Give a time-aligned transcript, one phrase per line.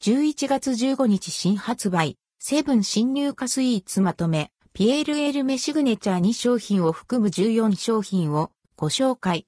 [0.00, 9.46] 11月15日新発売、セブン新入荷スイーツまとめ、ピエールエルメシグネチャー2商品を含む14商品をご紹介。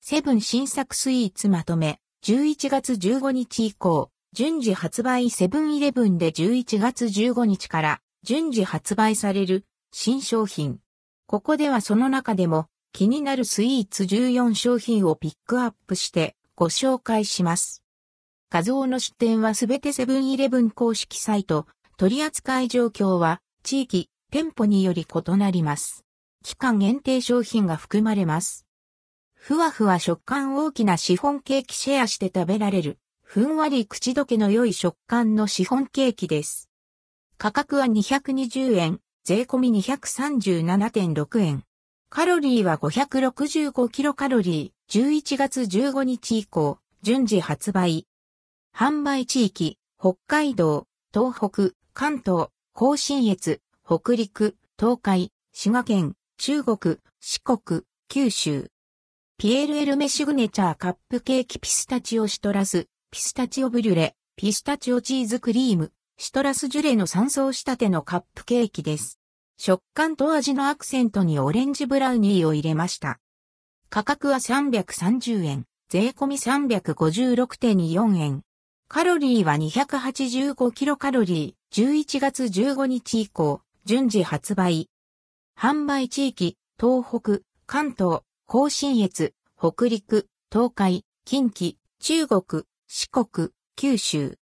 [0.00, 5.30] セブン新作スイーツまとめ、11月15日以降、順次発売。
[5.30, 8.00] セブンイレブンで11月15日から。
[8.24, 9.66] 順次発売される。
[9.92, 10.80] 新商品。
[11.26, 16.34] ここではその中でも気になるスイーツ14商品をピックアップして。
[16.54, 17.82] ご紹介します。
[18.50, 21.66] 画像の出展はすべてセブンイレブン公式サイト、
[21.96, 26.04] 取扱い状況は地域、店舗により異なります。
[26.44, 28.66] 期間限定商品が含まれます。
[29.34, 36.68] ふわふわ食感大きなシフォンケーキシェアして食べられるふんわり口どけの良い食感のシフォンケーキです。
[37.38, 41.64] 価格は220円、税込み237.6円。
[42.10, 48.06] カロリーは565キロカロリー、11月15日以降、順次発売。
[48.76, 58.70] 販売地域、北海道、東北、関東、甲信越、北陸、東海、滋賀県、中国、四国、九州。
[59.38, 69.18] ピエールエルメシグネチャーカップケーキピスタチオシトラス、ピスタチオブリュレ、ピスタチオチーズクリーム、シトラスジュレの3層仕立てのカップケーキです。
[69.56, 73.21] 食感と味のアクセントにオレンジブラウニーを入れました。
[73.94, 78.40] 価格は330円、税込み356.24円。
[78.88, 84.88] カロリーは285キロカロリー、11月15日以降、順次発売。
[85.60, 94.38] 販売地域、東北、関東、甲信越、北陸、東海、近畿、中国、四国、九州。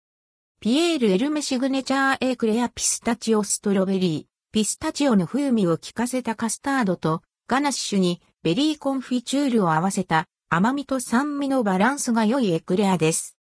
[0.60, 4.52] ピエール・エルメシグネチャー・エクレア・ピスタチオ・ストロベリー。
[4.52, 13.36] ピスタチオの風味を効かせたカスタードとガナッシュにベリーコンフィチュールを合わせた甘みと酸味のバランスが良いエクレアです。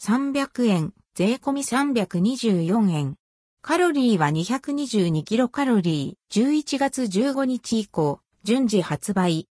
[0.00, 3.16] 300円、税込み324円。
[3.60, 9.48] カロリーは222キロカロリー、11月15日以降、順次発売。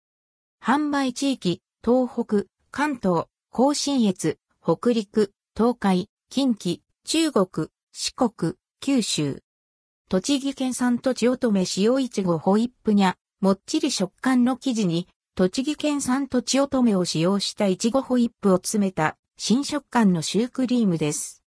[0.65, 9.43] 販売地域、東北、関東、甲信越、北陸、東海、近畿、中国、四国、九州。
[10.09, 15.07] 栃木県産とちおとめ塩いちごホイップにゃ、もっちり食感の生地に、
[15.37, 21.45] 栃木県産とちおとめを使用したいちごホイップを詰めた新食感のシュークリームです。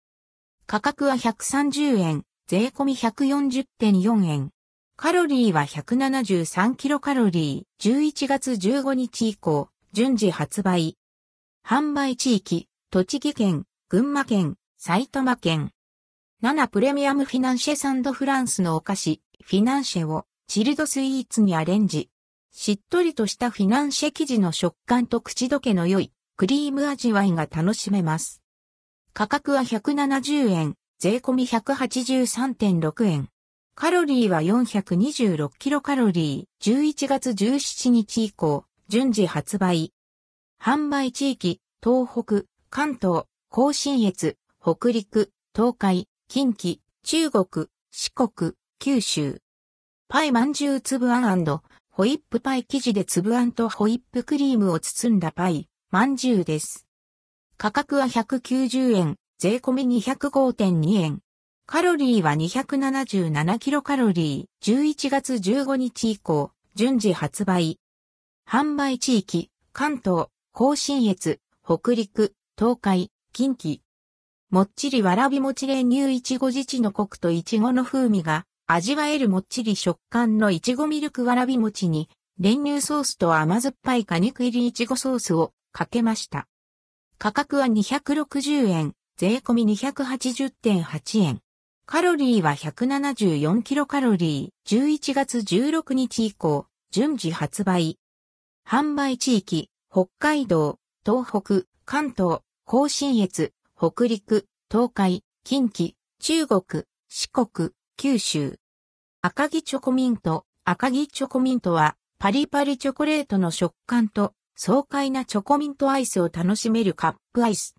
[0.68, 4.52] 価格は130円、税込み140.4円。
[4.96, 10.96] カロリーは173キロカロリー、11月15日以降、順次発売。
[11.68, 15.72] 販売地域、栃木県、群馬県、埼玉県。
[16.42, 22.10] 7プレミアムフィナンシェサンドフランスのお菓子、フィナンシェをチルドスイーツにアレンジ。
[22.52, 28.42] しっとりとしたフィナンシェ生地の食感と口どけの良いクリーム味わいが楽しめます。
[29.14, 33.30] 価格は170円、税込み183.6円。
[33.76, 39.94] カロリーは426キロカロリー、11月17日以降、順次発売。
[40.62, 49.40] 販売地域、東北、関東、甲信越、北陸、東海、近畿、中国、四国、九州。
[50.14, 51.46] パイまんじゅう粒あん
[51.90, 56.86] ホイップパイ生地で粒あんとホイップクリームを包んだパイ、まんじゅうです。
[57.56, 61.20] 価格は190円、税込み205.2円。
[61.66, 67.80] カロリーは277キロカロリー、11月15日以降、順次発売。
[68.46, 73.80] 販売地域、関東、甲信越、北陸、東海、近畿、
[74.50, 78.44] もっちりわらび餅練乳いちご自治のコクといちごの風味が
[78.74, 82.10] 味わえるもっちり食感のいちごミルクわらび餅に
[82.40, 86.48] 練乳ソースと甘酸っぱい果肉入りいちごソースをかけました。
[87.18, 91.42] 価格は260円、税込み280.8円。
[91.86, 98.00] カロリーは174キロカロリー、11月16日以降、順次発売。
[98.66, 108.62] 販売地域、北海道、東北、関東、甲信越、北陸、東海、近畿、中国、四国、九州。
[109.24, 110.46] 赤木チョコミント。
[110.66, 117.76] 赤木チョコミントは、パリパリチョコレートの食感と、爽快なチョコミントアイスを楽しめるカップアイス。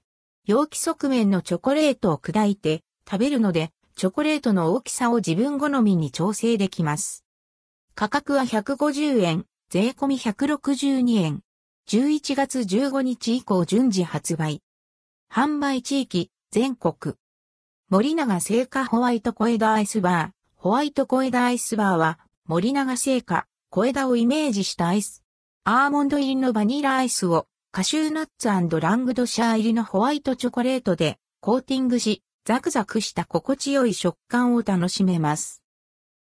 [0.47, 7.25] 容器側面のチョコレートを砕いて食べるので、チョコレートの大きさを自分好みに調整できます。
[7.97, 11.41] 価格は150円、税込み162円。
[11.89, 14.63] 11月15日以降順次発売。
[15.29, 17.17] 販売地域、全国。
[17.89, 20.42] 森永製菓ホワイト小枝アイスバー。
[20.63, 25.25] ホワイト小枝アイスバーは、森永製菓、小枝をイメージしたアイス。
[25.65, 35.65] アーモンド入りのバニラアイスをカシューナッツラングドシャー入りのホワイトチョコレートでコーティングし、ザクザクした心地よい食感を楽しめます。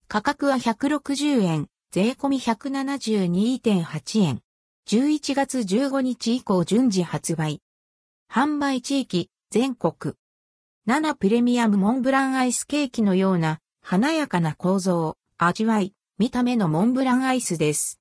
[0.06, 4.42] 価格は160円、税込み172.8円。
[4.86, 7.62] 11月15日以降順次発売。
[8.30, 10.14] 販売地域、全国。
[10.86, 18.00] 7プレミアムモンブランアイスケーキのような華やかな構造、味わい、見た目のモンブランアイスです。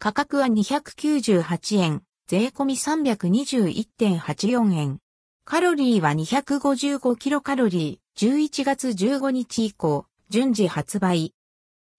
[0.00, 4.98] 価格は298円、税込み321.84円。
[5.44, 11.32] カロリーは255キロカロリー、11月15日以降、順次発売。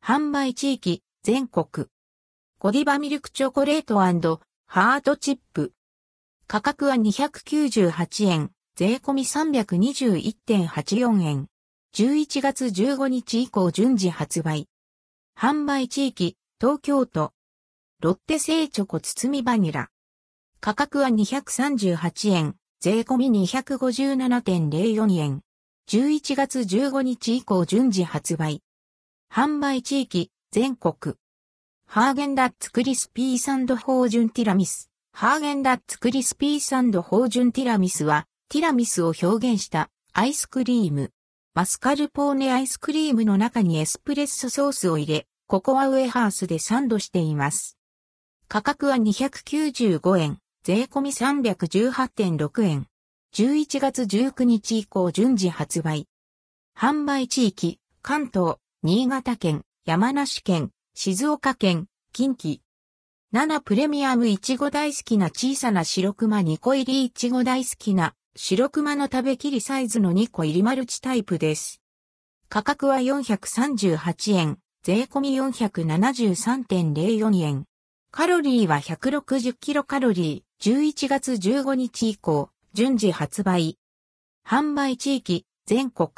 [0.04, 1.88] 販売地域、全国。
[2.60, 3.96] ゴディバミルクチョコレート
[4.68, 5.72] ハートチップ。
[6.48, 11.48] 価格は298円、税込み321.84円。
[11.96, 14.68] 11月15日以降順次発売。
[15.40, 17.32] 販売地域、東京都。
[18.02, 19.90] ロッテ製チョコ包みバニラ。
[20.60, 25.42] 価格は238円、税込み257.04円。
[25.88, 28.62] 11月15日以降順次発売。
[29.34, 31.16] 販売地域、全国。
[31.88, 34.92] ハーゲンダッツクリスピーサンドホージュンティラミス。
[35.14, 41.14] ハーゲンダッツクリスピーサンドホージュンティラミスは、ティラミスを表現したアイスクリーム。
[41.58, 47.78] マスカルポーネアイスクリームの中にエスプレッソソースを入れ、ココアウェハースでサンドしています。
[48.50, 50.40] 価格は295円。
[50.66, 52.88] 税込み318.6円。
[53.34, 56.10] 11月19日以降順次発売。
[56.78, 62.60] 販売地域、関東、新潟県、山梨県、静岡県、近畿。
[63.34, 71.82] 7プレミアムいちご大好きな小さな白熊2個入りいちご大好きな白熊の食べきりサイズの2個入りマルチタイプです。
[72.50, 77.64] 価格は438円、税込み473.04円。
[78.12, 83.78] カロリーは160キロカロリー、11月15日以降、順次発売。
[84.46, 86.10] 販売地域、全国。